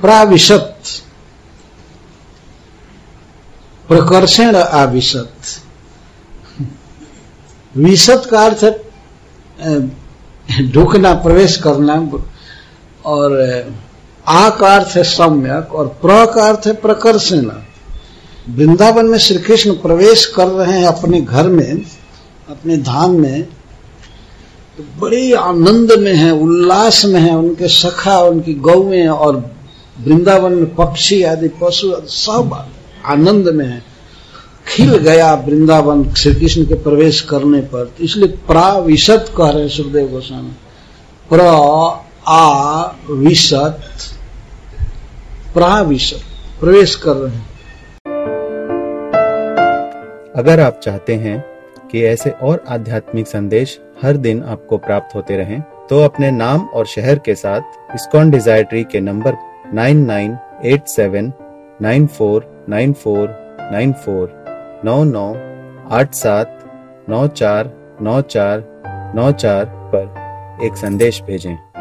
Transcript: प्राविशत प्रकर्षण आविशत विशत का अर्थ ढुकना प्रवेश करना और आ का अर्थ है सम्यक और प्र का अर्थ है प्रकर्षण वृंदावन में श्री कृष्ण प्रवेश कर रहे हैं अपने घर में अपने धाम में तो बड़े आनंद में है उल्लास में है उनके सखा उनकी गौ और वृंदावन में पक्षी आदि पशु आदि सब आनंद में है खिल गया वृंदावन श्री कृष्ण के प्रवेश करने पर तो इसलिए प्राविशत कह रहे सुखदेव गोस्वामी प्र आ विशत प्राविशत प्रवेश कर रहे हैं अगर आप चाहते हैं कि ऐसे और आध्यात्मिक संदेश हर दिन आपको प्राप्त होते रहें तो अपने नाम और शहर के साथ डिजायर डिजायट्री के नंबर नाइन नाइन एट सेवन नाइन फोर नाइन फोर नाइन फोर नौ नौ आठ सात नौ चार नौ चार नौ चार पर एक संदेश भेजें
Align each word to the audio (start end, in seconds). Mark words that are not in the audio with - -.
प्राविशत 0.00 0.72
प्रकर्षण 3.88 4.56
आविशत 4.56 5.60
विशत 7.74 8.26
का 8.30 8.44
अर्थ 8.44 8.64
ढुकना 10.72 11.12
प्रवेश 11.22 11.56
करना 11.56 11.94
और 13.04 13.32
आ 14.26 14.48
का 14.50 14.74
अर्थ 14.74 14.96
है 14.96 15.02
सम्यक 15.04 15.74
और 15.74 15.86
प्र 16.02 16.24
का 16.34 16.46
अर्थ 16.48 16.66
है 16.66 16.72
प्रकर्षण 16.82 17.50
वृंदावन 18.50 19.06
में 19.06 19.18
श्री 19.18 19.38
कृष्ण 19.38 19.72
प्रवेश 19.82 20.24
कर 20.36 20.48
रहे 20.48 20.72
हैं 20.72 20.86
अपने 20.86 21.20
घर 21.20 21.48
में 21.48 21.84
अपने 22.50 22.76
धाम 22.82 23.20
में 23.20 23.42
तो 24.76 24.84
बड़े 25.00 25.32
आनंद 25.38 25.92
में 25.98 26.14
है 26.14 26.30
उल्लास 26.34 27.04
में 27.04 27.20
है 27.20 27.34
उनके 27.36 27.68
सखा 27.70 28.18
उनकी 28.22 28.54
गौ 28.68 28.80
और 29.08 29.42
वृंदावन 29.96 30.52
में 30.52 30.74
पक्षी 30.74 31.22
आदि 31.22 31.48
पशु 31.60 31.92
आदि 31.92 32.08
सब 32.08 32.54
आनंद 33.06 33.48
में 33.54 33.66
है 33.66 33.82
खिल 34.68 34.96
गया 34.98 35.32
वृंदावन 35.46 36.04
श्री 36.14 36.34
कृष्ण 36.34 36.64
के 36.66 36.74
प्रवेश 36.82 37.20
करने 37.30 37.60
पर 37.72 37.84
तो 37.98 38.04
इसलिए 38.04 38.28
प्राविशत 38.46 39.32
कह 39.36 39.50
रहे 39.50 39.68
सुखदेव 39.68 40.08
गोस्वामी 40.10 40.52
प्र 41.30 41.40
आ 42.28 42.82
विशत 43.10 43.80
प्राविशत 45.54 46.20
प्रवेश 46.60 46.94
कर 46.96 47.16
रहे 47.16 47.34
हैं 47.34 47.52
अगर 50.36 50.60
आप 50.60 50.80
चाहते 50.84 51.14
हैं 51.16 51.38
कि 51.90 52.02
ऐसे 52.04 52.30
और 52.42 52.64
आध्यात्मिक 52.68 53.26
संदेश 53.26 53.78
हर 54.02 54.16
दिन 54.16 54.42
आपको 54.44 54.76
प्राप्त 54.78 55.14
होते 55.14 55.36
रहें 55.36 55.60
तो 55.90 56.00
अपने 56.04 56.30
नाम 56.30 56.66
और 56.68 56.86
शहर 56.86 57.18
के 57.18 57.34
साथ 57.34 57.94
डिजायर 57.94 58.30
डिजायट्री 58.30 58.82
के 58.92 59.00
नंबर 59.00 59.36
नाइन 59.72 60.04
नाइन 60.06 60.36
एट 60.64 60.86
सेवन 60.86 61.32
नाइन 61.82 62.06
फोर 62.06 62.44
नाइन 62.68 62.92
फोर 62.92 63.28
नाइन 63.72 63.92
फोर 64.04 64.82
नौ 64.84 65.02
नौ 65.04 65.28
आठ 65.98 66.12
सात 66.14 66.58
नौ 67.08 67.26
चार 67.26 67.70
नौ 68.02 68.20
चार 68.34 68.62
नौ 69.16 69.30
चार 69.32 69.64
पर 69.94 70.62
एक 70.66 70.76
संदेश 70.76 71.22
भेजें 71.22 71.56